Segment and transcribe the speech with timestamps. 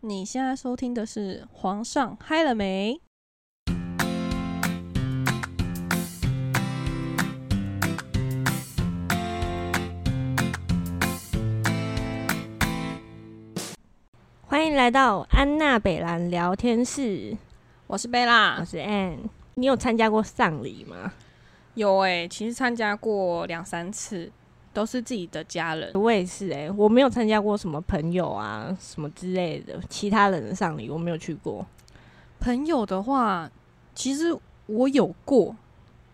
[0.00, 3.00] 你现在收听的是《皇上嗨了没》。
[14.42, 17.34] 欢迎来到安娜北兰聊天室，
[17.86, 19.20] 我是贝拉我，是 Ann。
[19.54, 21.14] 你有参加过丧礼吗？
[21.72, 24.30] 有诶、其实参加过两三次，
[24.76, 25.90] 都是自己的家人。
[25.94, 31.64] 我也是哎、我没有参加过什么朋友啊什么之类的其他人的丧礼，我没有去过。
[32.38, 33.50] 朋友的话，
[33.94, 34.36] 其实
[34.66, 35.56] 我有过，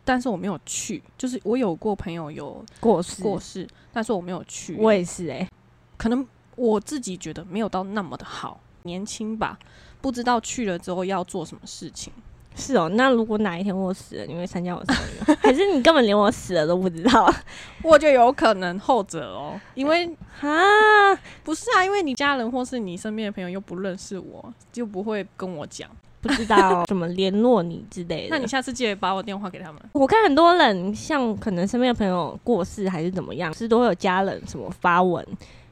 [0.04, 1.02] 但是我没有去。
[1.18, 4.76] 就是我有过朋友有过世，过世，但是我没有去。
[4.76, 5.48] 我也是哎、
[5.96, 9.58] 可能我自己觉得没有到那么的好，年轻吧，
[10.00, 12.12] 不知道去了之后要做什么事情。
[12.54, 12.88] 是哦。
[12.90, 15.38] 那如果哪一天我死了，你会参加我丧礼吗？
[15.42, 17.32] 还是你根本连我死了都不知道
[17.82, 20.06] 我就有可能后者哦，因为
[20.40, 21.14] 啊？
[21.42, 25.88] 不是啊，因为你家人或是你身边的朋友又不认识我，就不会跟我讲。
[26.20, 28.28] 不知道怎么联络你之类的。
[28.36, 29.82] 那你下次记得把我电话给他们。
[29.92, 35.26] 我看很多人，像可能身边的朋友过世还是怎么样，是都会有家人什么发文，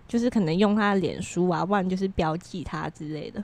[0.09, 3.41] 就是可能用他的脸书啊，不然就是标记他之类的。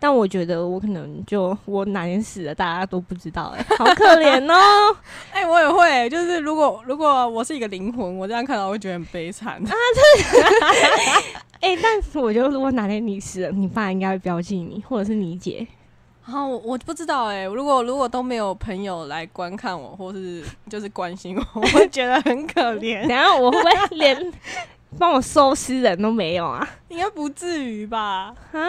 [0.00, 4.96] 但我觉得我可能就我哪天死了，大家都不知道、哎，好可怜哦。
[5.30, 9.62] 哎、我也会，就是如果如果我是一个灵魂，我这样看到我会觉得很悲惨。
[11.60, 15.66] 哎、但是我觉得如果哪天你死了，你爸应该会标记你，或者是你姐。
[16.24, 23.06] 然后我我不知道哎、如果如果都没有朋友来观看我，或是就是关心我，我会觉得很可怜。
[23.06, 24.32] 然后我会不会连
[24.98, 26.66] 帮我收尸人都没有啊？
[26.88, 28.34] 应该不至于吧？
[28.52, 28.60] 啊！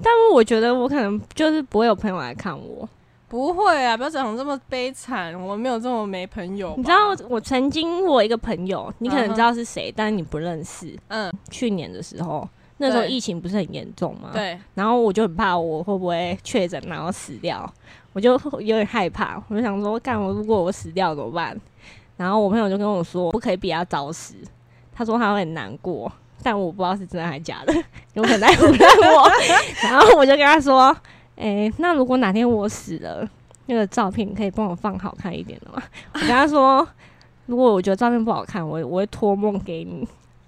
[0.00, 2.88] 但是我觉得我可能就是不会有朋友来看我。
[3.28, 6.74] 不会啊，不要讲这么悲惨，我没有这么没朋友。
[6.76, 10.94] 你知道我曾经我一个朋友，你可能知道是谁，但是你不认识。
[11.08, 14.28] 嗯，去年的时候，那时候疫情不是很严重吗？。
[14.34, 17.72] 对，然后我就很怕我会不会确诊然后死掉，
[18.12, 19.42] 我就有点害怕。
[19.48, 21.58] 我就想说，干我如果我死掉怎么办？
[22.18, 24.34] 然后我朋友就跟我说，不可以比他早死。
[24.94, 27.72] 他说他会很难过，但我不知道是真的还是假的，
[28.14, 28.80] 有可能他不认
[29.14, 29.30] 我。
[29.84, 30.94] 然后我就跟他说，
[31.36, 33.28] 诶、那如果哪天我死了，
[33.66, 35.82] 那个照片可以帮我放好看一点的吗？
[36.14, 36.86] 我跟他说，
[37.46, 40.06] 如果我觉得照片不好看，我我会托梦给你，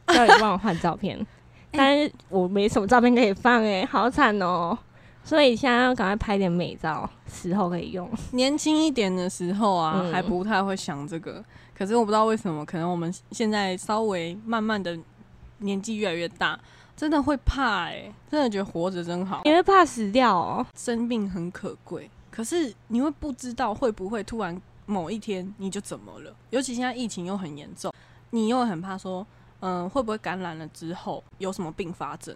[0.09, 1.19] 叫你帮我换照片。
[1.77, 4.76] 但是我没什么照片可以放、诶，好惨哦、
[5.25, 8.09] 所以现在要赶快拍点美照，时候可以用。
[8.32, 11.43] 年轻一点的时候啊，嗯还不太会想这个。
[11.76, 14.97] 可是我不知道为什么，可能我们现在稍微慢慢的
[15.59, 16.59] 年纪越来越大，
[16.97, 22.10] 真的会怕哎、真的觉得活着真好，你会怕死掉哦、生命很可贵。
[22.31, 26.34] 可是你会不知道会不会突然某一天你就怎么了？
[26.50, 27.93] 尤其现在疫情又很严重，
[28.31, 29.25] 你又很怕说，
[29.60, 32.34] 嗯、会不会感染了之后有什么并发症？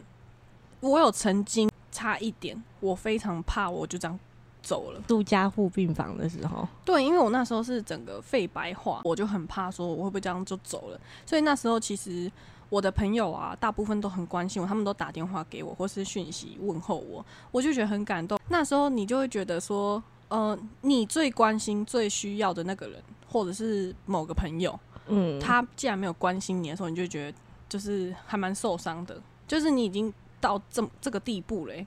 [0.80, 4.16] 我有曾经差一点，我非常怕，我就这样
[4.62, 5.00] 走了。
[5.08, 11.00] 住加护病房的时候，对，因为我那时候是整个肺白化，我就很怕说我会不会这样就走了。
[11.26, 12.30] 所以那时候其实
[12.70, 18.38] 我的朋友啊，大部分都很关心我，他们都打电话给我或是讯息问候我，我就觉得很感动。
[18.48, 31.86] 那时候你就会觉得说，呃，你最关心、最需要的那个人，或者是某个朋友，嗯，他既然没有关心你的时候，你就觉得就是还蛮受伤的，就是你已经到这么这个地步嘞欸、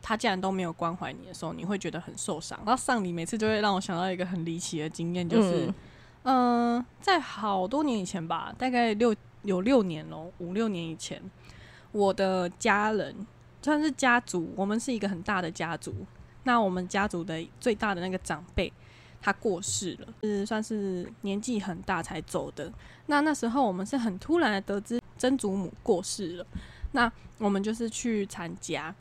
[0.00, 2.58] 他竟然都没有关怀你的时候，你会觉得很受伤。
[2.64, 5.66] 然后丧礼每次就会让我想到一个很离奇的经验，就是，
[6.24, 11.20] 嗯嗯、在好多年以前吧，大概六有六年咯，五六年以前，
[11.92, 13.26] 我的家人
[13.60, 15.94] 算是家族，我们是一个很大的家族。
[16.44, 18.72] 那我们家族的最大的那个长辈，
[19.20, 22.72] 他过世了，是算是年纪很大才走的。
[23.06, 26.46] 那那时候我们是很突然的得知曾祖母过世了，
[26.90, 28.92] 那我们就是去参加，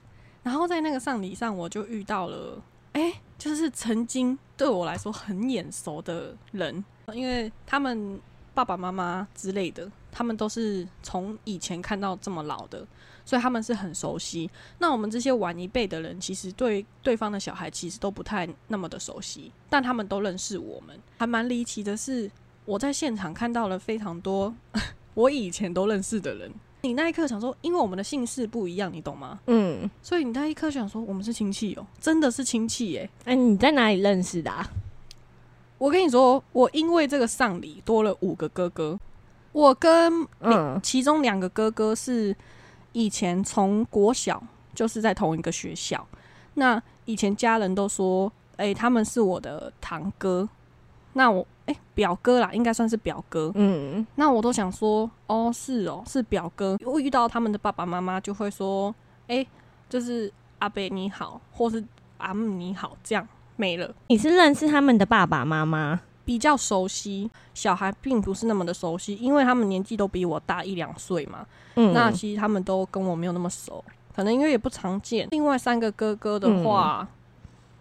[0.44, 2.62] 然后在那个丧礼上，我就遇到了，
[2.94, 8.22] 哎、就是曾经对我来说很眼熟的人，因为他们
[8.54, 12.86] 爸爸妈妈之类的，他们都是从以前看到这么老的，
[13.26, 14.50] 所以他们是很熟悉。
[14.80, 21.00] 那我们这些晚一辈的人，其实对对方的小孩其实都不太那么的熟悉，但他们都认识我们。
[21.18, 22.30] 还蛮离奇的是，
[22.66, 24.54] 我在现场看到了非常多
[25.14, 26.52] 我以前都认识的人。
[26.84, 29.40] 你那一刻想说，因为我们的姓氏不一样，你懂吗？
[29.46, 34.68] 嗯，所以你那一刻想说，我们是亲戚哦、真的是亲戚耶、哎、你在哪里认识的、啊？
[35.82, 39.00] 我跟你说，我因为这个丧礼多了五个哥哥，
[39.52, 40.80] 我跟嗯。
[40.84, 42.36] 其中两个哥哥是
[42.92, 44.40] 以前从国小
[44.76, 46.08] 就是在同一个学校，
[46.54, 50.48] 那以前家人都说，哎、他们是我的堂哥，
[51.14, 56.78] 那我哎、表哥啦，应该算是表哥，嗯，那我都想说，哦，是哦，是表哥。
[56.86, 58.94] 我遇到他们的爸爸妈妈就会说，
[59.26, 59.44] 哎、
[59.90, 61.84] 就是阿伯你好，或是
[62.20, 63.28] 阿姆你好，这样
[63.62, 63.94] 没了。
[64.08, 66.02] 你是认识他们的爸爸妈妈？
[66.26, 71.46] 比较熟悉，小孩并不是那么的熟悉，因为他们年纪都比我大一两岁嘛。
[71.76, 73.84] 嗯，那其实他们都跟我没有那么熟，
[74.16, 75.28] 可能因为也不常见。
[75.32, 77.08] 另外三个哥哥的话，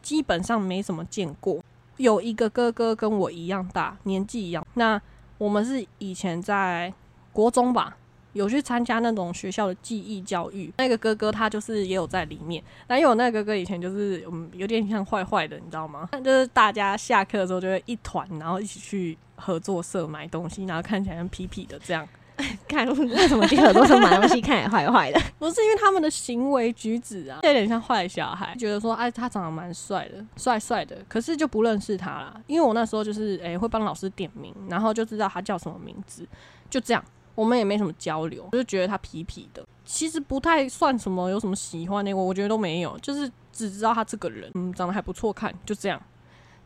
[0.03, 1.63] 基本上没什么见过。
[1.99, 4.67] 有一个哥哥跟我一样大，年纪一样。
[4.75, 5.01] 那
[5.39, 6.93] 我们是以前在
[7.33, 7.97] 国中吧。
[8.33, 16.09] 有去参加那种学校的记忆教育，那个哥哥他就是也有在里面，但因为我那个哥哥以前就是嗯有点像坏坏的，你知道吗？
[16.25, 22.07] 就是大家下课的时候就会一团，然后一起去合作社买东西，然后看起来像痞痞的这样。
[22.67, 25.21] 看为什么去合作社买东西看起来坏坏的？
[25.39, 32.41] 不是因为他们的行为举止啊，有点像坏小孩，觉得说哎他长得蛮帅的，帅帅的，可是就不认识他啦。
[32.47, 36.27] 因为我那时候就是哎会帮老师点名，然后就知道他叫什么名字，
[36.71, 37.05] 就这样。
[37.41, 45.99] 我们也没什么交流，就觉得他痞痞的，其实不太算什么，有什么喜欢的，我我觉得都没有，就是只知道他这个人，嗯，长得还不错看，就这样。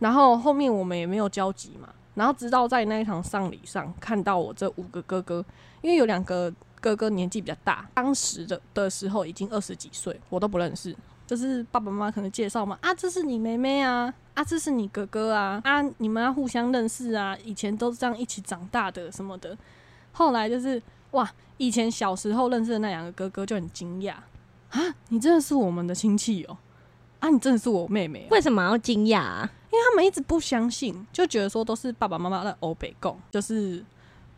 [0.01, 5.45] 然后后面我们也没有交集嘛，然后直到在那一场丧礼上看到我这五个哥哥，
[5.81, 10.95] 因为有两个哥哥年纪比较大，当时的的时候已经二十几岁，我都不认识，
[11.25, 19.57] 就是爸爸妈妈可能介绍嘛，啊，这是你妹妹啊，啊，这是你哥哥啊，啊，你们要互相认识啊，以前都是这样一起长大的什么的。
[20.15, 24.15] 后来就是哇，以前小时候认识的那两个哥哥就很惊讶
[24.71, 24.81] 啊，
[25.11, 26.57] 你真的是我们的亲戚哦，
[27.21, 28.27] 啊，你真的是我妹妹？
[28.31, 29.53] 为什么要惊讶啊？
[29.71, 33.85] 因为他们一直不相信，就觉得说都是爸爸妈妈的欧北共，就是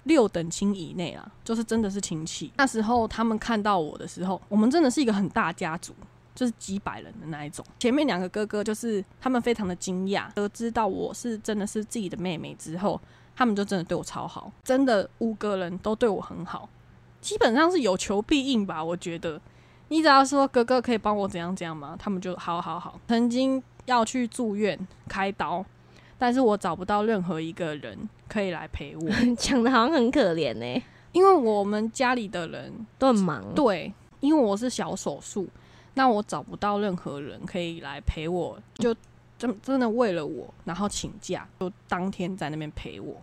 [0.04, 2.52] 六等亲以内啦，就是真的是亲戚。
[2.56, 5.94] 那时候他们看到我的时候，我们真的是一个很大家族，
[6.34, 7.64] 就是几百人的那一种。
[7.78, 13.00] 前面两个哥哥就是他们非常的惊讶，得知到我是真的是自己的妹妹之后。
[13.36, 16.66] 他们就真的对我超好，真的五个人都对我很好，
[17.20, 18.82] 基本上是有求必应吧。
[18.82, 19.38] 我觉得，
[19.88, 22.98] 你只要说哥哥可以帮我怎样怎样嘛，他们就好好好。
[23.06, 25.62] 曾经要去住院开刀，
[26.16, 29.06] 但是我找不到任何一个人可以来陪我，
[29.36, 30.82] 讲的好像很可怜呢。
[31.12, 35.46] 因为我们家里的人都很忙，对，因为我是小手术，
[35.92, 38.94] 那我找不到任何人可以来陪我，就。
[39.38, 43.14] 真真的为了我，然后请假，就当天在那边陪我，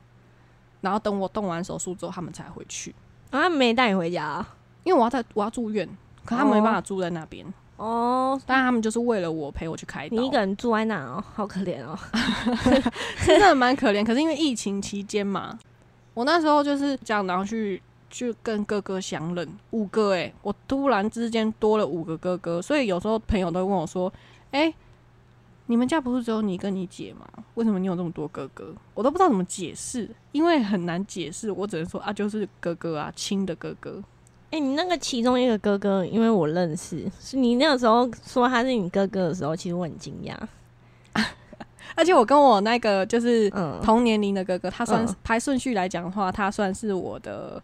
[0.82, 2.94] 然后等我动完手术之后，他们才回去。
[3.32, 4.46] 啊，没带你回家，
[4.84, 5.90] 因为我要在我要住院，
[6.24, 7.44] 可他们没办法住在那边。
[7.78, 10.16] 哦，但他们就是为了我陪我去开刀。
[10.16, 11.98] 你一个人住在那哦，好可怜哦，
[13.26, 14.04] 真的蛮可怜。
[14.04, 15.58] 可是因为疫情期间嘛，
[16.14, 17.82] 我那时候就是这样，然后去
[18.12, 24.14] 去跟哥哥相认，五个哎，我突然之间多了五个哥哥，所以有时候朋友都问我说，
[24.52, 24.72] 哎。
[25.68, 27.26] 你们家不是只有你跟你姐吗？
[27.56, 28.76] 为什么你有这么多哥哥？
[28.94, 31.50] 我都不知道怎么解释，因为很难解释。
[31.52, 34.04] 我只能说啊，就是哥哥啊，亲的哥哥。
[34.52, 40.36] 哎，你那个其中一个哥哥，因为我认识，是你那个时候说他是你哥哥的时候，其实我很惊讶。
[41.96, 43.50] 而且我跟我那个就是
[43.82, 47.62] 同年龄的哥哥，他算排顺序来讲的话，他算是我的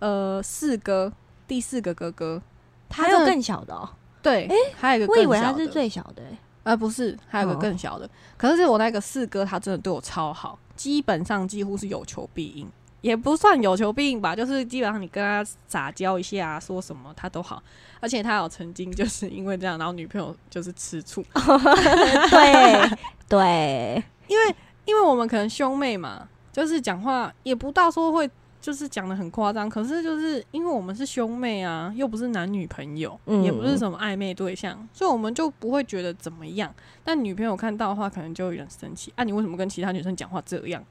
[0.00, 1.12] 呃四哥，
[1.46, 2.42] 第四个哥哥。
[2.88, 3.88] 他有更小的哦。
[4.22, 6.22] 对，哎，还有一个，我以为他是最小的。
[6.68, 8.06] 呃，不是，还有个更小的。
[8.36, 12.68] 可是我那个四哥，他真的对我超好，基本上几乎是有求必应，
[13.00, 17.62] 也不算有求必应吧，就是基本上你跟他撒娇一下，说什么他都好。
[18.00, 21.24] 而且他有曾经就是因为这样，然后女朋友就是吃醋。
[22.28, 28.30] 对对，因为因为我们可能兄妹嘛，就是讲话也不到说会。
[28.60, 36.74] 就是讲的很夸张，可是就是因为我们是兄妹啊，又不是男女朋友，也不是什么暧昧对象，所以我们就不会觉得怎么样。
[37.04, 39.24] 但女朋友看到的话，可能就有点生气啊！
[39.24, 40.84] 你为什么跟其他女生讲话这样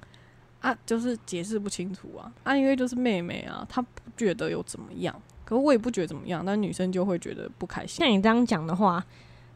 [0.62, 0.76] 啊？
[0.86, 2.32] 就是解释不清楚啊！
[2.44, 5.14] 啊，因为就是妹妹啊，她不觉得有怎么样，
[5.46, 8.04] 可是我也不觉得怎么样，但女生就会觉得不开心。
[8.06, 9.06] 像你这样讲的话。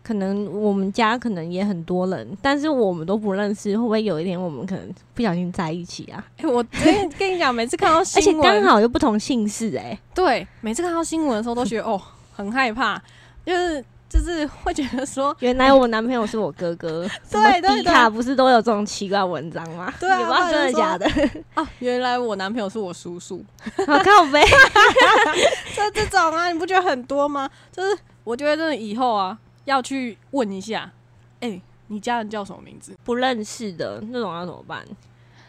[0.03, 6.23] 可能我们家可能也很多人，但是我们都不认识，会不会有一天我们可能不小心在一起啊？
[6.37, 12.01] 哎，我跟 跟你讲，每次看到新闻，而且刚好又不同姓氏，哎，对，每次看到新闻的时候都觉得哦，
[12.33, 13.01] 很害怕，
[13.45, 19.93] 就是就是会觉得说，原来我男朋友是我哥哥， 对对对，不是都有这种奇怪文章吗？
[20.01, 21.07] 对啊，真的假的？
[21.55, 23.45] 哦，原来我男朋友是我叔叔，
[23.85, 24.43] 好靠背，
[25.75, 27.47] 就这种啊，你不觉得很多吗？
[27.71, 29.37] 就是我觉得真的以后啊。
[29.65, 30.91] 要去问一下，
[31.39, 32.97] 哎，你家人叫什么名字？
[33.03, 34.85] 不认识的那种要怎么办？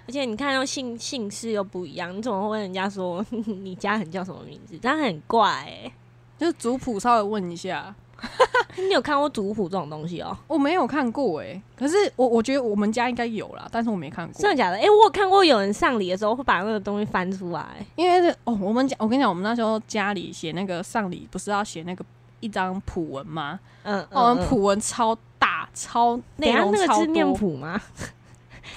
[0.07, 4.77] 而且你看到姓姓氏又不一样，你怎么会问人家说 你家人叫什么名字？
[4.79, 5.93] 这样很怪哎。
[6.39, 7.95] 就是族谱稍微问一下。
[8.77, 10.37] 你有看过族谱这种东西哦？
[10.47, 14.41] 我没有看过哎，可是我我觉得我们家应该有啦，但是我没看过。
[14.41, 14.77] 真的假的？
[14.77, 22.05] 哎，我有看过有人上礼的时候会把那个东西翻出来，因为哦，我们家我跟你讲，我们那时候家里写那个上礼不是要写那个。
[22.43, 23.59] 一张普文吗？
[23.85, 27.35] 嗯，哦，我们嗯普文超大，超内容超那个是念多。
[27.35, 27.81] 谱吗？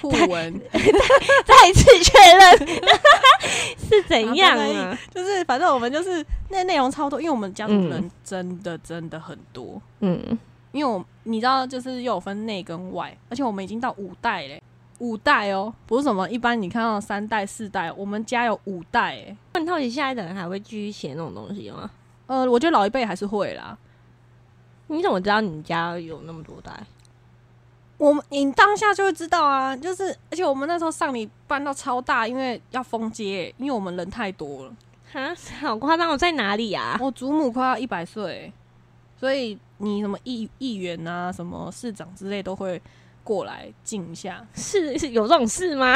[0.00, 2.68] 普文 再一次确认
[3.88, 4.98] 是怎样好啊？
[5.14, 9.80] 就是，反正我们就是那内容超多，因为我们家族嗯人真的真的很多。
[10.00, 10.20] 嗯，
[10.72, 14.60] 因为我你知道，就是又有分内跟外，而且我们已经到五代嘞，
[14.98, 19.36] 五代哦，不是什么一般你看到三代、四代，我们家有五代哎。
[19.54, 21.88] 很好奇下一代人还会继续写那种东西吗？
[22.26, 23.76] 呃，我觉得老一辈还是会啦。
[24.88, 26.72] 你怎么知道你家有那么多代？
[27.98, 34.76] 我们你当下就会知道啊，就是而且我们那时候上礼搬到超大，因为要封街，因为我们人太多了。
[35.12, 36.10] 哈，好夸张！
[36.10, 36.98] 我在哪里啊？
[37.00, 38.52] 我祖母快要一百岁，
[39.18, 42.80] 所以你什么议议员啊、什么市长之类都会
[43.24, 44.46] 过来敬一下。
[44.52, 45.94] 是是有这种事吗？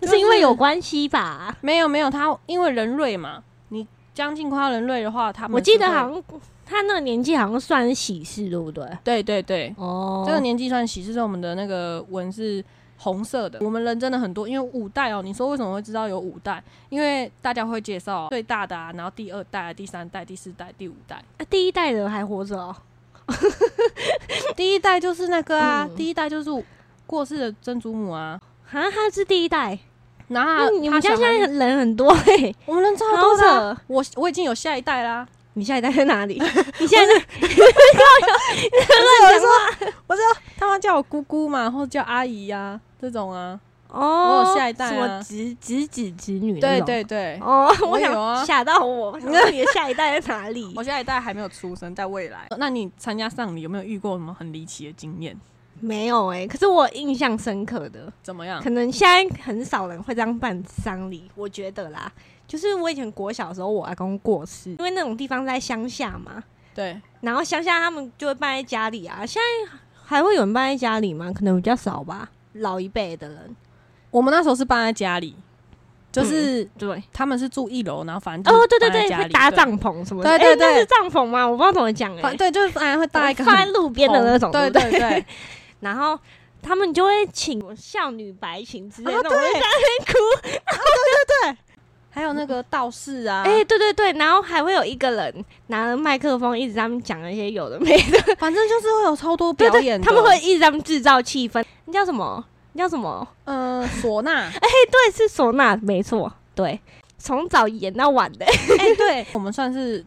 [0.00, 1.56] 那就是是因为有关系吧？
[1.62, 3.86] 没有没有，他因为人瑞嘛，你
[4.18, 6.24] 将近快要人瑞的话，他们我记得好像
[6.66, 8.84] 他那个年纪好像算是喜事，对不对？
[9.04, 12.62] 对对对，哦这个年纪算喜事，是我们的那个纹是
[12.96, 13.60] 红色的。
[13.62, 16.60] 我们人真的很多，因为五代哦，你说为什么会知道有五代？
[16.88, 21.22] 因为大家会介绍最大的啊，然后第二代、第三代、第四代、第五代。
[21.36, 22.74] 啊第一代人还活着哦。
[24.56, 26.50] 第一代就是那个啊，嗯第一代就是
[27.06, 28.40] 过世的曾祖母啊。
[28.72, 29.78] 啊，他是第一代，
[30.28, 33.76] 然后他那你们家现在人很多哎、我们人超好多的！
[33.86, 35.26] 我我已经有下一代啦。
[35.54, 36.34] 你下一代在哪里？
[36.78, 37.20] 你现在在
[40.06, 43.58] 我知道他们叫我姑姑嘛，或者叫阿姨呀、这种啊。
[43.88, 46.60] 哦，我有下一代啊什么侄侄子侄女？
[46.60, 46.78] 对。
[46.82, 50.82] 对对，哦，我想吓到我，我想说你的下一代在哪里我？
[50.82, 52.46] 下一代还没有出生，在未来。
[52.58, 55.34] 那你参加丧礼有没有遇过什么很离奇的经验？
[55.80, 58.70] 没有哎、可是我印象深刻的，怎么样可？
[58.70, 62.10] 能现在很少人会这样办丧礼，我觉得啦。
[62.46, 66.42] 就是我以前国小的时候，我阿公过世，因为那种地方在乡下嘛，
[66.74, 69.26] 对，然后乡下他们就会办在家里啊。
[69.26, 71.30] 现在还会有人办在家里吗？
[71.32, 73.54] 可能比较少吧，老一辈的人。
[74.10, 75.36] 我们那时候是搬在家里，
[76.10, 79.50] 就是对，他们是住一楼，然后反正哦，对对对，搭。
[79.50, 80.38] 对帐篷什么的。
[80.38, 81.46] 对对对是帐篷吗？
[81.46, 85.26] 我不知道怎么讲哎、反对，就是反正会搭一个放在路边的那种，对对对，
[85.80, 86.18] 然后
[86.62, 91.58] 他们就会请少女白琴之类的啊那种，我就在那边哭。
[92.10, 101.64] 还有那个道士啊，哎、对对对，然后还会有一个人拿着麦克风一直在他们讲那些有的没的， 反正就是会有超多对对，表演的，他们会一直在制造气氛。
[101.84, 102.44] 你叫什么？
[102.72, 103.26] 你叫什么？
[103.44, 106.80] 呃唢呐， 哎对，是唢呐，没错，对，
[107.18, 108.44] 从早演到晚的。
[108.44, 110.04] 哎，对，我们算是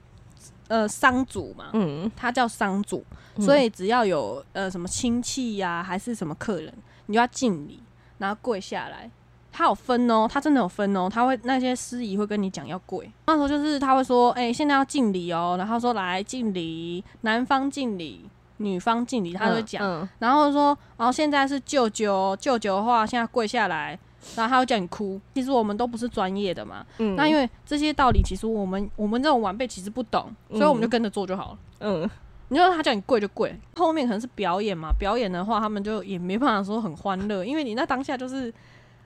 [0.67, 6.73] 呃商主嘛，嗯，他叫商主，嗯所以只要有呃什么亲戚呀、还是什么客人，
[7.05, 7.81] 你就要敬礼，
[8.17, 9.09] 然后跪下来。
[9.53, 13.11] 他有分哦，他真的有分哦，他会那些司仪会跟你讲要跪。
[13.27, 19.83] 那时候就是他会说，哎、现在要敬礼哦，然后说来敬礼，男方敬礼，女方敬礼，他就会讲。
[19.83, 23.99] 嗯，然后说，然后现在是舅舅，舅舅的话现在跪下来，
[24.37, 25.19] 然后他会叫你哭。
[25.35, 31.57] 其实我们都不是专业的嘛，嗯那因为这些道理其实我们我们这种晚辈其实不懂，所以我们就跟着做就好了。
[31.81, 32.09] 嗯
[32.51, 38.53] 你说他叫你跪就跪，后面可能是表演嘛，表演的话他们就也没办法说很欢乐，因为你那当下就是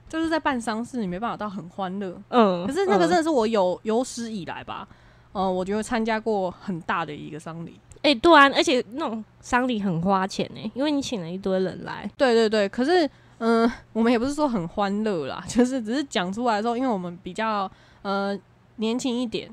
[0.08, 2.20] 就是在办丧事，你没办法到很欢乐。
[2.30, 4.86] 嗯，可是那个嗯真的是我有有史以来吧，
[5.30, 7.78] 呃，我觉得参加过很大的一个丧礼。
[8.02, 12.10] 哎、对啊，而且那种丧礼很花钱呢、因为你请了一堆人来。
[12.16, 17.70] 对对对，可是嗯、我们也不是说很欢乐啦， 就是只是讲出来的时候，因为我们比较
[18.02, 18.36] 呃
[18.76, 19.48] 年轻一点，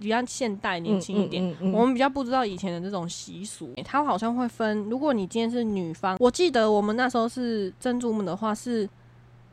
[0.00, 4.88] 比较现代年轻一点，嗯嗯嗯嗯我们比较不知道以前的这种习俗，它好像会分。
[4.88, 8.88] 如果你今天是女方，我记得我们那时候是珍珠母的话是，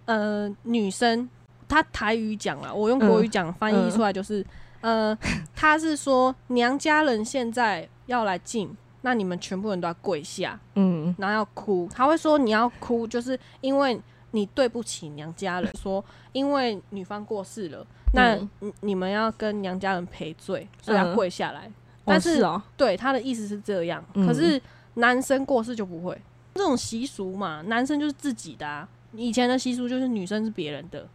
[0.06, 1.30] 呃，女生，
[1.68, 4.46] 她台语讲了，我用国语讲、翻译出来就是，
[4.80, 5.18] 呃，
[5.54, 11.89] 她是说娘家人现在要来敬，那你们全部人都要跪下，嗯然后要哭。
[11.94, 14.00] 她会说你要哭，就是因为
[14.32, 16.04] 你对不起娘家人， 说
[16.34, 17.86] 因为女方过世了。
[18.14, 21.62] 那嗯你你们要跟娘家人赔罪，所以要嗯跪下来。
[21.66, 21.72] 哦
[22.06, 24.04] 但是是哦，对，他的意思是这样。
[24.14, 24.62] 嗯可是
[24.94, 26.18] 男生过世就不会，
[26.56, 28.88] 这种习俗嘛，男生就是自己的啊。
[29.14, 31.06] 以前的习俗就是女生是别人的，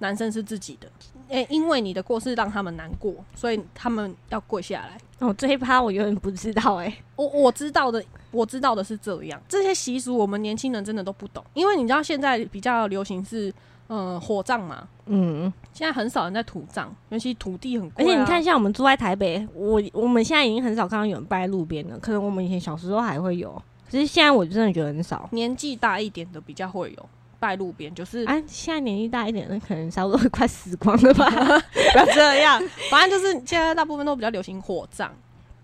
[0.00, 0.88] 男生是自己的。
[1.28, 4.98] 诶、因为你的过世让他们难过，所以他们要跪下来。
[5.20, 9.40] 哦这一趴我有点不知道哎、我我知道的，我知道的是这样。
[9.48, 13.52] 这些习俗我们年轻人真的都不懂，因为你知道现在比较流行是
[13.88, 18.06] 嗯火葬嘛，嗯，现在很少人在土葬，尤其土地很贵、啊。
[18.06, 23.50] 而且你看，像我们住在台北，我我们现在已经很少看到有人摆在路边了，可能我们以前小时候还会有，
[23.90, 25.28] 可是现在我真的觉得很少。
[25.32, 31.28] 年纪大一点的比较会有拜路边，就是啊，现在年纪大一点的，可能差不多快死光了吧？
[31.92, 32.60] 不要这样，
[32.90, 35.10] 反正就是现在大部分都比较流行火葬，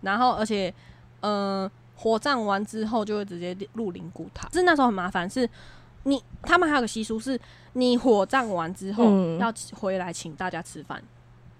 [0.02, 0.72] 然后而且
[1.20, 4.48] 呃，火葬完之后就会直接入灵骨塔。
[4.52, 5.48] 是那时候很麻烦，是
[6.04, 7.38] 你他们还有个习俗是，
[7.74, 11.00] 你火葬完之后、嗯要回来请大家吃饭。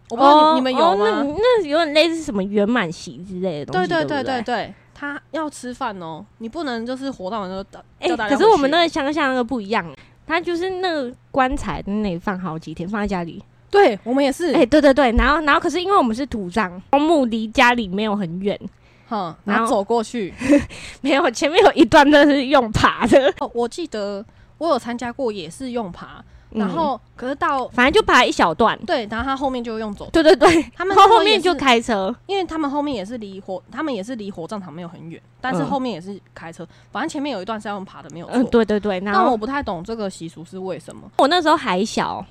[0.09, 1.05] 我不知道你、你们有哦吗？
[1.07, 9.87] 那那有点类似什么圆满席之类的东西，对对对对对对，他要吃饭哦，你不能就是火葬完之后叫哎、叫大家可是我们那个乡下那个不一样，
[10.27, 13.41] 他就是那个棺材在那里放好几天，放在家里。
[13.71, 18.59] 对我们也是，哎、对对对，然后然后可是因为我们是土葬，公墓离家里没有很远，
[19.11, 20.33] 哼，然后走过去。
[21.03, 24.25] 没有前面有一段那是用爬的，哦，我记得
[24.59, 28.79] 我有参加过，也是用爬，然嗯后可是到反正就爬一小段。
[28.87, 38.35] 对，然后他后面就用走，对对对，他们后面就开车，因为他们后面也是离火，他们也是离火葬场没有很远，但是嗯后面也是开车，反正前面有一段是要用爬的，没有错。
[38.37, 41.11] 嗯，对对对，然后但我不太懂这个习俗是为什么。
[41.19, 42.25] 我那时候还小，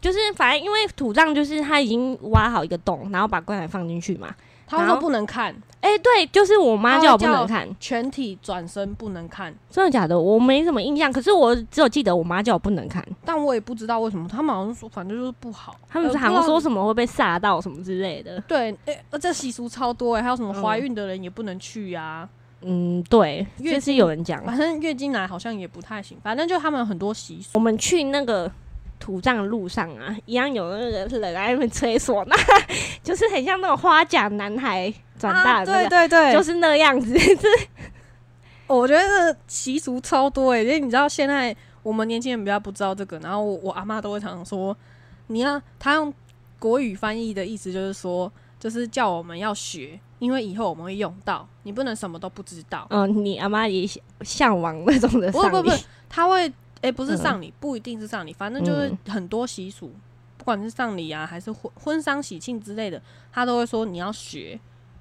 [0.00, 4.34] 就是反正因为土葬就是他已经挖好一个洞，然后把棺材放进去嘛。
[4.66, 10.18] 他们说不能看，哎、对，就是我妈叫我不能看，全体转身不能看，真的假的？
[10.18, 15.74] 我没什么印象，可是我只有记得我妈叫我不能看，但我也不知道为什么，他们好像说反正就是不好。
[15.88, 18.38] 他们好像说什么会被吓到什么之类的。
[18.42, 22.28] 对，哎、呃这习俗超多哎、还有什么嗯怀孕的人也不能去呀、
[22.60, 24.44] 嗯，对，月经有人讲。
[24.44, 27.50] 反正月经来好像也不太行，反正就他们有很多习俗。
[27.54, 28.50] 我们去那个
[29.00, 32.36] 土葬的路上啊，一样有那个人在那边吹唢呐，
[33.02, 37.12] 就是很像那种花甲男孩长大对对对，就是那样子。
[38.68, 44.76] 我觉得习俗超多诶、因为你知道现在我们年轻人比较不知道这个，然后我我阿妈都会常常说，
[45.26, 46.14] 你要他用
[46.58, 48.30] 国语翻译的意思就是说，
[48.60, 52.86] 就是叫我们要学，因为以后我们会用到，你不能什么都不知道。
[52.90, 55.70] 嗯，你阿妈也向向往那种的不不不，
[56.08, 56.52] 他会
[56.82, 59.92] 诶、不是嗯丧礼，不一定是丧礼，反正就是很多习俗，
[60.38, 63.00] 不管是丧礼啊还是婚婚丧喜庆之类的，
[63.32, 64.58] 他都会说你要学，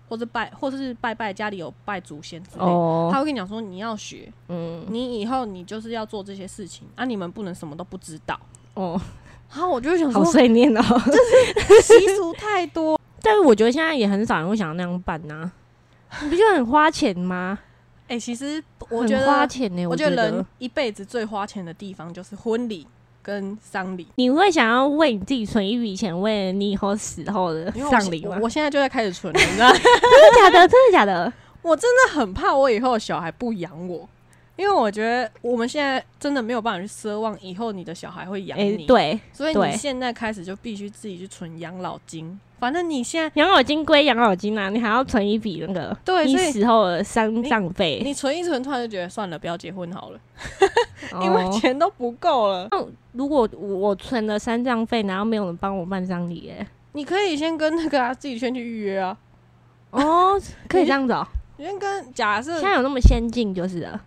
[0.10, 2.66] 或者拜或者是拜拜家里有拜祖先之类的。
[2.66, 8.38] 哦他，会跟你讲说你要学，嗯，你以后你就是要做这些事情啊，你们不能什么都不知道。
[8.74, 9.00] 哦，
[9.50, 10.82] 然后我就想说好说，碎念哦。
[10.82, 15.50] 就是 习俗太多，但是我觉得现在也很少人会想要那样办呐、
[16.24, 17.60] 你不就很花钱吗？
[18.10, 22.86] 哎、其实我很觉得，花钱呢、我觉觉得人一辈子最花钱的地方就是婚礼
[23.22, 24.08] 跟丧礼。
[24.15, 28.45] 你会想要为你自己存一笔钱，为了你以后死后的丧礼吗我？
[28.45, 30.67] 我现在就在开始存了，你知道， 真的假的？
[30.67, 31.32] 真的假的？
[31.62, 34.10] 我真的很怕我以后的小孩不养我，
[34.56, 42.39] 因为我觉得我们现在真的没有办法去奢望以后你的小孩会养哎、你，，对，所以你现在开始就必须自己去存养老金。
[42.60, 50.19] 反正你现在养老金归养老金啊，你还要存一笔那个对，你所以死后的丧葬费，你存一存，突然就觉得算了，不要结婚好了，
[51.13, 52.67] 哦 因为钱都不够了。
[52.72, 59.17] 那如果我存了丧葬费，然后没有人帮我办丧礼，哎，你可以先跟那个啊自己先去预约啊，
[59.91, 61.26] 哦，可以这样子哦。
[61.58, 64.02] 你先跟假设现在有那么先进就是了，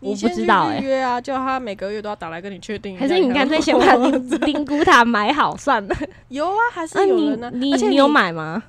[0.00, 2.96] 我不知道哎预约啊，叫他每个月都要打来跟你确定。
[2.96, 5.96] 还是你干脆先 把看灵灵骨塔买好算了。
[6.28, 8.06] 有啊，还是有人呢、你而且你有？
[8.08, 8.62] 买吗？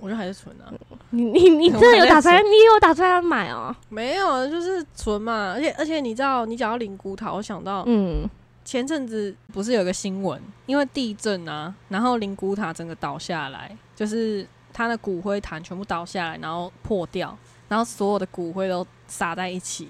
[0.00, 0.68] 我就还是存啊，
[1.10, 2.36] 你你你真的有打算？
[2.44, 3.74] 你有打算要买哦？
[3.88, 5.52] 没有，就是存嘛。
[5.54, 8.28] 而且而且你知道，你讲到灵骨塔，我想到嗯，
[8.64, 17.34] 前阵子不是有个新闻，因为地震啊，然后灵骨塔整个倒下来，就是它的骨灰坛全部倒下来，然后破掉，
[17.68, 19.88] 然后所有的骨灰都撒在一起。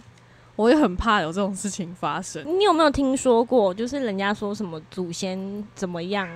[0.57, 2.43] 我也很怕有这种事情发生。
[2.59, 3.73] 你有没有听说过？
[3.75, 6.29] 就是人家说什么祖先怎么样，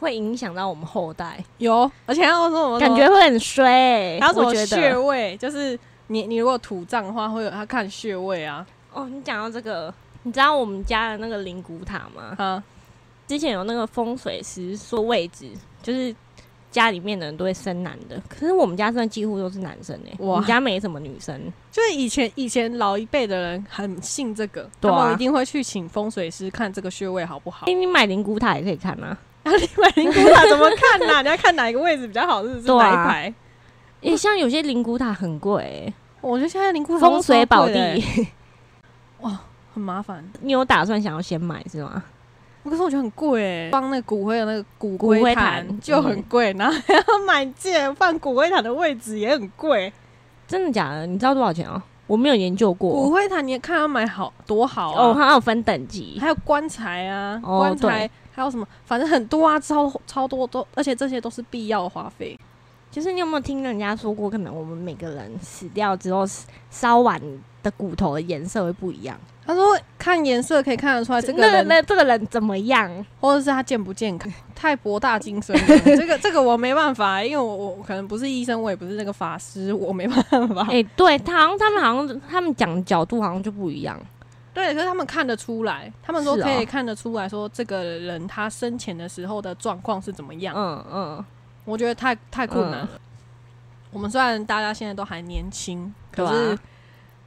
[0.00, 4.20] 会影响到我们后代，有，而且还有说什么感觉会很衰、欸。
[4.20, 12.34] 还有什么穴位，就是你你如果土葬的话，会有他看穴位啊哦，你讲到这个，你知道我们家的那个灵骨塔吗？
[12.38, 12.62] 啊，
[13.26, 15.50] 之前有那个风水师说位置，
[15.82, 16.14] 就是
[16.76, 21.40] 家里面的人都会生男的，可是我们家真的几乎都是男生哎、哇我们家没什么女生。
[21.72, 27.72] 就是以前以前老一辈的人很信这个，對啊他们一定会去请风水师看这个穴位好不好哎、。
[27.72, 29.16] 你买灵骨塔也可以看啊。
[29.42, 33.34] 然 后你买灵骨塔怎么看呐、 你要看哪一个位置比较好，是哪一排？
[34.02, 38.02] 诶、像有些灵骨塔很贵、欸，我觉得现在灵骨塔风水宝地
[39.20, 39.40] 哇，
[39.72, 40.22] 很麻烦。
[40.42, 42.04] 你有打算想要先买是吗？
[42.68, 49.92] 可是我觉得很贵哎，放那个骨灰的那个骨骨灰灰坛坛就很贵，然后还要买借放骨灰坛的位置也很贵。
[50.46, 51.06] 真的假的？
[51.06, 51.82] 你知道多少钱啊？
[52.06, 53.10] 我没有研究过骨。
[53.10, 56.18] 灰坛你也看要买好多好哦，啊，它有分等级。
[56.20, 62.38] 还有棺材啊，哦棺材对还有什么，反正很多啊，超超多都，而且这些都是必要的花费。
[62.90, 66.24] 就是你有没有听人家说过，可能我们每个人死掉之后，
[66.70, 67.20] 烧完
[67.62, 69.18] 的骨头的颜色会不一样？
[69.44, 69.76] 他说
[70.06, 72.88] 看颜色可以看得出来这个那人，那这个人怎么样？
[73.20, 75.78] 或者是他健不健康， 太博大精深了。
[75.84, 80.64] 这 个这个我没办法，因为我我可能不是医生，我也不是那个法师，我没办法。
[80.70, 84.00] 哎、对他好像他们好像他们讲角度好像就不一样。
[84.54, 90.54] 对，可是他们看得出来，他们说可以看得出来说这个人他生前的时候的状况是怎么样。
[90.56, 91.24] 嗯嗯，
[91.64, 92.88] 我觉得太太困难了。
[93.90, 96.58] 我们虽然大家现在都还年轻，可对是啊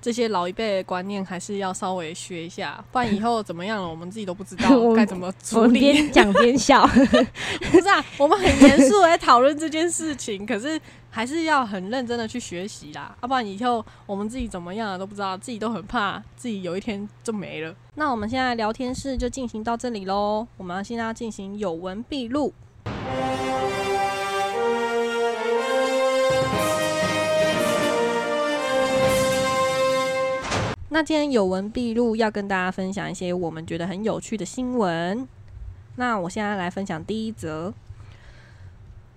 [0.02, 5.80] 这些老一辈的观念还是要稍微学一下，不然以后怎么样了，我们自己都不知道 该怎么我处理。
[5.80, 6.88] 边讲边笑。
[7.72, 17.76] 不是啊，我们很严肃地在讨论这件事情， 可是还是要很认真的去学习啦，要不然以后我们自己怎么样了都不知道，自己都很怕自己有一天就没了。
[17.96, 22.54] 那我们现在聊天室就进行到这里喽，我们现在要进行有文必录。
[30.92, 35.28] 那今天有文必录要跟大家分享一些我们觉得很有趣的新闻。
[35.98, 37.72] 那我现在来分享第一则：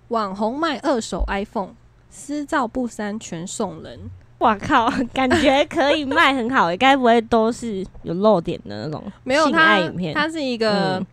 [0.09, 1.71] 网红卖二手 iPhone，
[2.11, 3.99] 私照不删全送人。
[4.39, 10.13] 我靠，感觉可以卖很好诶，该不会都是有漏点的那种没有他影片？
[10.13, 11.07] 他是一个嗯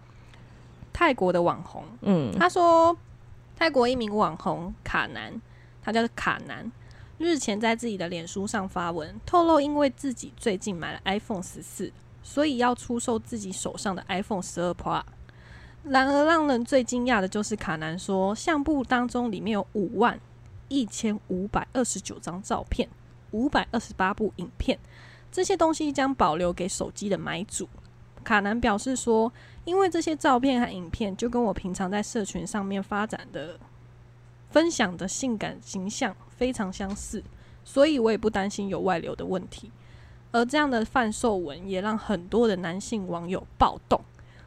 [0.91, 1.83] 泰国的网红。
[2.01, 2.97] 嗯他说，
[3.55, 5.31] 泰国一名网红卡南，
[5.81, 6.69] 他叫卡南，
[7.19, 11.91] 日前在自己的脸书上发文，透露因为自己最近买了 iPhone 十四，
[12.23, 15.03] 所以要出售自己手上的 iPhone 十二 Pro。
[15.83, 20.17] 然而，让人最惊讶的就是卡南说，相簿当中里面有五万
[20.69, 22.87] 一千五百二十九张照片，
[23.31, 24.79] 五百二十八部影片，
[25.29, 27.67] 这些东西将保留给手机的买主。
[28.23, 29.29] 卡南表示说，
[29.65, 33.59] 因为这些照片和影片就跟我平常在社群上面发展的
[34.49, 37.23] 分享的性感形象非常相似，
[37.63, 39.71] 所以我也不担心有外流的问题。
[40.31, 43.99] 而这样的贩售文也让很多的男性网友暴动，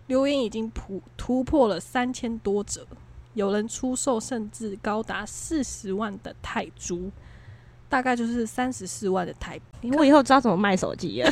[0.07, 2.87] 留言已经突突破了三千多则，
[3.35, 7.11] 有人出售甚至高达四十万的泰铢，
[7.89, 9.91] 大概就是三十四万的台币。
[9.93, 11.31] 我以后知道怎么卖手机了，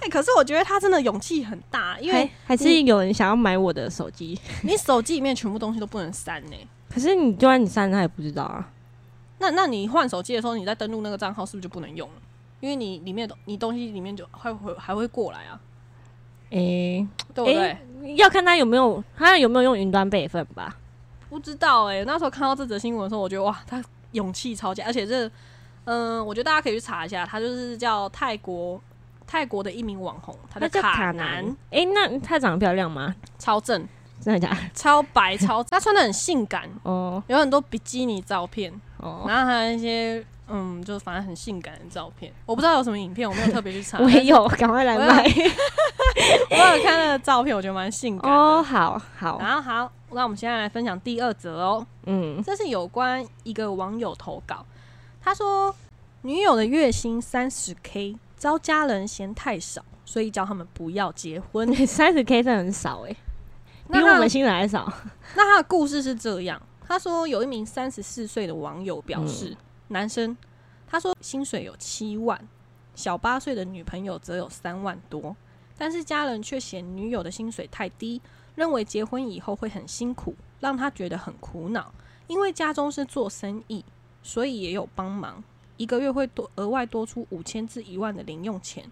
[0.00, 6.56] 哎、可是我觉得他真的勇气很大，因为还还是有人想要买我的手机， 你手机里面全部东西都不能删呢、
[6.94, 8.70] 可是你就算你删，他也不知道啊。
[9.38, 12.14] 那那你换手机的时候，你再登录那个账号是不是就不能用了？
[12.60, 15.60] 因为你里面的你东西里面就会会还会过来啊，
[16.50, 17.76] 诶、对不对？
[18.02, 20.76] 诶要看他有没有他有没有用云端备份吧。
[21.28, 25.28] 不知道哎、那时候看到这则新闻的时候，我觉得哇，他勇气超强，而且这
[25.86, 28.80] 嗯、我觉得大家可以去查一下，他就是叫泰国
[29.26, 33.14] 泰国的一名网红，他他叫卡南，，诶、那他长得漂亮吗？
[33.38, 33.86] 超正、
[34.20, 34.56] 真的假的？
[34.74, 42.32] 超白、超，她穿的很性感，哦有很多比基尼照片，哦，然后还有一些嗯，就反正很性感的照片。
[42.44, 43.98] 我不知道有什么影片，我没有特别去查。
[44.02, 45.10] 我也有，赶快来我有。
[46.50, 48.36] 我有看那个照片，我觉得蛮性感的。
[48.36, 51.86] 哦，好好，然后好，那我们现在来分享第二则哦。
[52.06, 54.64] 嗯，这是有关一个网友投稿，
[55.20, 55.74] 他说
[56.22, 61.74] 女友的月薪三十 K，遭家人嫌太少，所以叫他们不要结婚。
[61.86, 63.16] 三十 K 真的很少诶、
[63.92, 64.92] 比我们新人还少。
[65.36, 69.56] 那他的故事是这样，他说有一名三十四岁的网友表示，
[69.88, 70.36] 男生，
[70.86, 72.48] 他说薪水有七万，
[72.94, 75.36] 小八岁的女朋友则有三万多，
[75.76, 78.20] 但是家人却嫌女友的薪水太低，
[78.54, 81.92] 认为结婚以后会很辛苦，让他觉得很苦恼。
[82.26, 83.84] 因为家中是做生意，
[84.22, 85.44] 所以也有帮忙，
[85.76, 88.90] 一个月会多额外多出五千至一万的零用钱。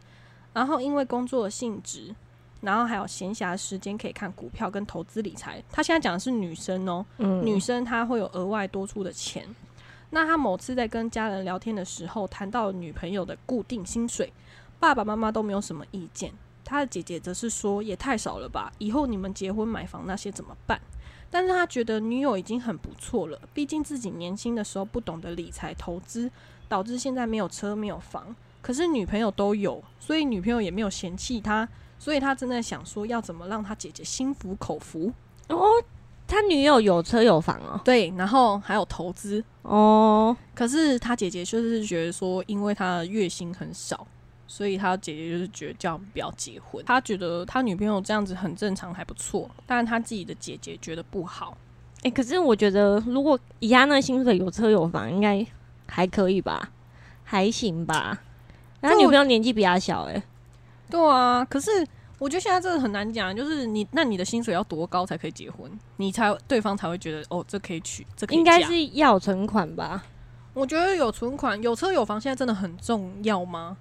[0.53, 2.15] 然后因为工作的性质，
[2.63, 5.63] 然后还有闲暇时间可以看股票跟投资理财。
[5.71, 9.47] 他现在讲的是女生哦，嗯，女生她会有额外多出的钱。
[10.09, 14.33] 那他某次在跟家人聊天的时候，谈到女朋友的固定薪水，
[14.79, 16.33] 爸爸妈妈都没有什么意见。
[16.65, 20.81] 他的姐姐则是说，也太少了吧，以后你们结婚买房那些怎么办？
[21.31, 26.31] 但是他觉得女友已经很不错了，毕竟自己年轻的时候不懂得理财投资，
[26.69, 28.37] 导致现在没有车没有房。
[28.61, 31.67] 可是女朋友都有，所以女朋友也没有嫌弃他，
[32.03, 35.13] 所以他正在想说要怎么让他姐姐心服口服。
[35.47, 35.65] 哦，
[36.27, 37.81] 他女友有车有房哦。
[37.85, 44.05] 对，然后还有投资，哦，可是他姐姐就是觉得说，因为他的月薪很少，
[44.49, 46.85] 所以他姐姐就是觉得叫不要结婚。
[46.85, 51.57] 他觉得他女朋友这样子很正常，还不错，但他自己的姐姐觉得不好。
[52.03, 55.47] 哎、可是我觉得如果以他那个薪水有车有房，应该
[55.87, 56.73] 还可以吧，
[57.23, 58.21] 还行吧。
[58.81, 60.21] 他女朋友年纪比他小、欸，
[60.93, 61.71] 对啊，可是
[62.19, 70.05] 我觉得现在这个很难讲，就是你那你的薪水要多高才可以结婚，你才对方才会觉得哦，这可以娶，这可以应该是要存款吧？
[70.53, 73.79] 我觉得有存款、有车有房，现在真的很重要吗？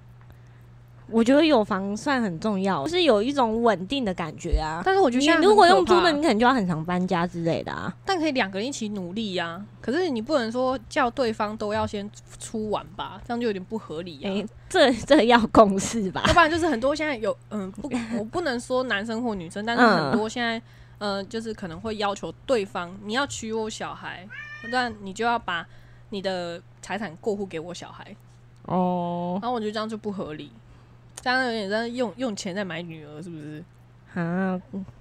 [1.12, 4.82] 我觉得有房算很重要，就是有一种稳定的感觉啊。
[4.86, 7.93] 但是我觉得你如果用租的，你可能就要很常搬家之类的啊。
[8.06, 16.24] 但可以两个人一起努力呀、可是你不能说叫对方都要先出完吧，这样就有点不合理呀、哎、这这要共识吧。
[16.28, 16.34] 要？
[16.34, 20.12] 不然就是很多现在有嗯不， 我不能说男生或女生，但是嗯。
[20.12, 20.62] 很多现在
[21.00, 24.28] 呃就是可能会要求对方你要娶我小孩，
[24.71, 25.65] 但你就要把
[26.10, 28.15] 你的财产过户给我小孩，
[28.65, 30.52] 哦，然后我觉得这样就不合理，
[31.21, 33.63] 这样有点在用用钱在买女儿，是不是？
[34.13, 34.60] 啊，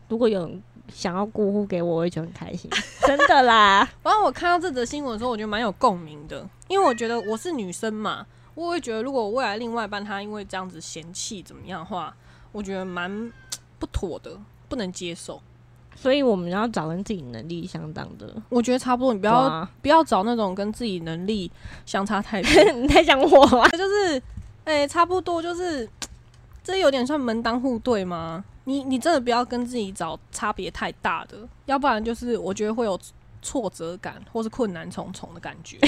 [0.08, 2.70] 如果有人想要过户给我，我也觉得很开心，
[3.06, 3.88] 真的啦。
[4.02, 12.14] 然后我看到这则新闻的时候，我觉得蛮有共鸣的，因为我觉得我是女生嘛，我会觉得如果未来另外一半他因为这样子嫌弃怎么样的话，
[12.52, 13.32] 我觉得蛮
[13.78, 15.40] 不妥的，不能接受。
[15.96, 18.34] 所以我们要找跟自己能力相当的。
[18.48, 21.50] 我觉得差不多，你不不要、不要找那种跟自己能力
[21.84, 23.68] 相差太多， 你在讲我吗？
[23.70, 24.22] 就是
[24.64, 25.88] 哎、差不多就是
[26.70, 28.44] 这有点算门当户对吗？
[28.64, 32.98] 你你真的不要跟自己找差别太大的，要不然就是我觉得会有
[33.42, 35.78] 挫折感或是困难重重的感觉。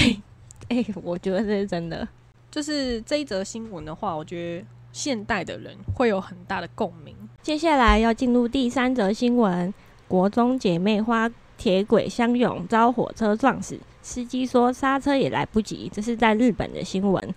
[0.69, 2.07] 哎、我觉得这是真的。
[2.51, 7.15] 就是这一则新闻的话，我觉得现代的人会有很大的共鸣。
[7.41, 9.73] 接下来要进入第三则新闻：
[10.07, 15.89] 国中姐妹花铁轨相拥遭火车撞死，司机说刹车也来不及。
[15.93, 17.35] 这是在日本的新闻，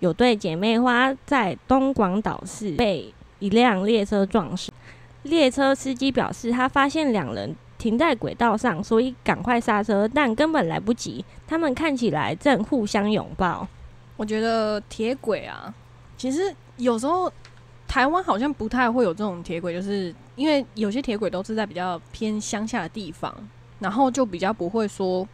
[0.00, 4.72] 有对姐妹花在东广岛市被一辆列车撞死。
[5.24, 11.24] 列车司机表示，他发现两人停在轨道上，所以赶快刹车，但根本来不及。
[11.46, 13.66] 他们看起来正互相拥抱。
[14.16, 15.74] 我觉得铁轨啊，
[16.16, 17.30] 其实有时候
[17.86, 23.34] 台湾好像不太会有这种铁轨，就是因为有些铁轨都是在比较偏乡下的地方，
[23.80, 25.26] 然后就比较不会说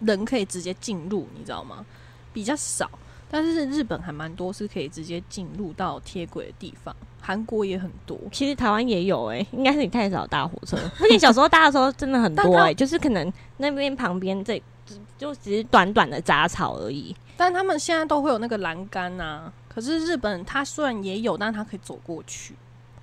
[0.00, 1.86] 人可以直接进入，你知道吗？
[2.32, 2.90] 比较少。
[3.30, 8.16] 但是日本还蛮多是可以直接进入到铁轨的地方，韩国也很多。
[8.32, 10.76] 其实台湾也有诶、应该是你太少搭火车。
[11.00, 17.14] 而且小时候搭的时候真的很多但诶、就是可能那边旁边这就就只是短短的杂草而已。
[17.36, 22.54] 但他们现在都会有那个栏杆呐，可是日本它虽然也有，但是它可以走过去。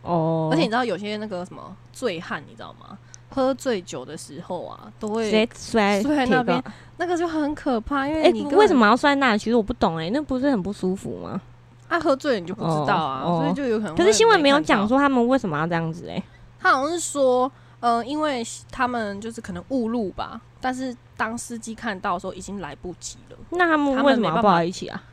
[0.01, 2.97] 哦而且你知道有些那个什么醉汉，你知道吗？
[3.34, 6.63] 喝醉酒的时候啊，都直会接摔摔在那边
[6.98, 9.38] 那个就很可怕，因哎、为你为什么要摔那？
[9.38, 11.41] 其实我不懂诶、那不是很不舒服吗？
[11.89, 13.96] 啊喝醉了你就不知道啊，所以就有可能。
[13.96, 16.24] 可是新闻没有讲，说他们为什么要这样子诶、
[16.60, 25.04] 他好像是说，呃，因为他们就是可能误入吧，但是当司机看到的时候已经来不及了，那他们为什么要没抱在一起啊？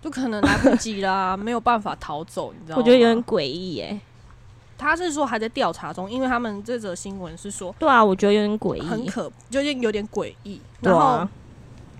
[0.00, 2.82] 就可能来不及啦， 没有办法逃走，你知道吗？
[2.82, 4.00] 我觉得有点诡异诶。
[4.78, 8.80] 他是说还在调查中，因为他们这则新闻是说对啊，我觉得有点诡异。
[8.82, 11.28] 很可，就是有点诡异，对然后啊，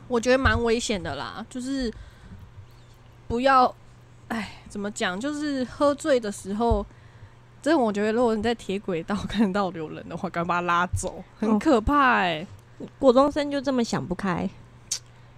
[0.07, 1.93] 我觉得蛮危险的啦，就是
[3.27, 3.75] 不要，
[4.29, 5.19] 哎，怎么讲？
[5.19, 6.87] 就是喝醉的时候，
[7.61, 12.47] 真的，我觉得如果你在铁轨道看到有人的话，赶快把他拉走，很哦可怕哎、
[12.99, 14.49] 国中生就这么想不开。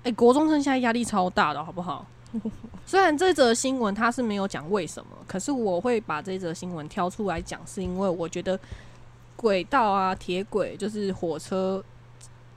[0.02, 2.06] 哎、国中生现在压力超大的，好不好？
[2.86, 8.58] 虽然这则新闻它是没有讲为什么，可是我会把这则新闻挑出来讲，是因为我觉得
[9.36, 11.82] 轨道啊、铁轨，就是火车，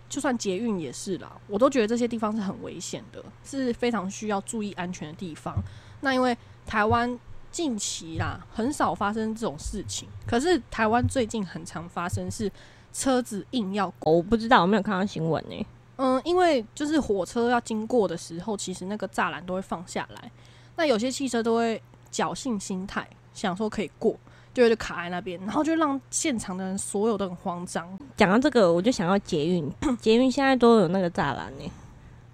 [0.10, 5.56] 就算捷运也是啦，我都觉得这些地方是很危险的，是非常需要注意安全的地方。
[6.02, 7.18] 那因为台湾
[7.52, 12.52] 近期啦很少发生这种事情，可是台湾最近很常发生是
[12.92, 15.66] 车子硬要我不知道，我没有看到新闻呢、
[15.98, 20.32] 嗯，因为就是火车要经过的时候，其实那个栅栏都会放下来。
[20.76, 24.18] 那有些汽车都会侥幸心态，想说可以过，
[24.54, 27.88] 就会就卡在那边，然后就让现场的人所有都很慌张。
[28.18, 31.72] 讲到这个，我就想要捷运，捷运现在都有那个栅栏呢，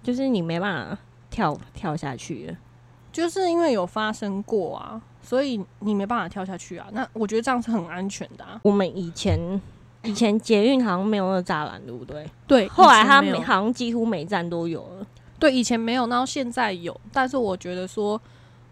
[0.02, 2.56] 就是你没办法跳跳下去了。
[3.12, 6.86] 就是因为有发生过啊，所以你没办法跳下去啊。
[6.92, 8.60] 那我觉得这样是很安全的、啊。
[8.62, 9.60] 我们以前
[10.02, 12.26] 以前捷运好像没有那个栅栏，对不对？
[12.46, 15.06] 对，后来它好像几乎每站都有了。
[15.38, 18.20] 对以前没有，然后现在有，但是我觉得说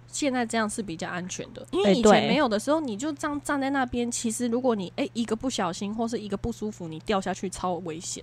[0.07, 8.23] 现在这样是比较安全的，因为哎以前对没有的时候，你就这样站在那边，其实如果你哎、一个不小心或是一个不舒服，你掉下去超危险。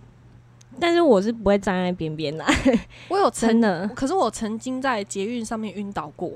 [0.79, 2.45] 但是我是不会站在边边的，
[3.07, 6.31] 我有曾真的可是我曾经在捷运上面晕倒过，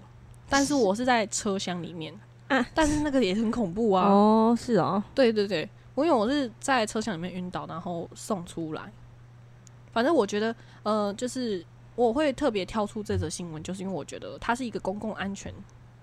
[0.50, 2.14] 但是我是在车厢里面
[2.48, 4.08] 啊但是那个也很恐怖啊。
[4.08, 5.70] 哦，是哦，对对对，
[6.00, 8.90] 我因为我是在车厢里面晕倒，然后送出来。
[9.92, 15.54] 反正我觉得，呃，就是我会特别挑出这则新闻，就是因为我觉得它是一个公共安全，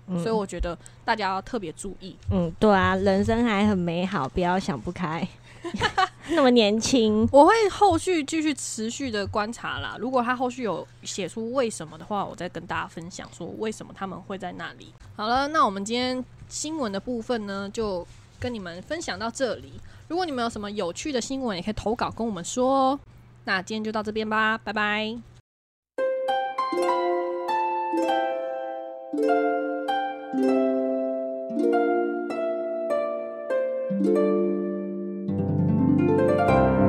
[0.05, 2.15] 嗯所以我觉得大家要特别注意。
[2.29, 5.27] 嗯，对啊，人生还很美好，不要想不开。
[6.29, 9.97] 那么年轻，我会后续继续持续的观察啦。
[9.99, 14.93] 如果他后续有写出为什么的话，我再跟大家分享说为什么他们会在那里。
[15.15, 18.05] 好了，那我们今天新闻的部分呢，就
[18.39, 19.73] 跟你们分享到这里。
[20.07, 22.99] 如果你们有什么有趣的新闻，也可以投稿跟我们说哦。
[23.45, 25.17] 那今天就到这边吧，拜拜。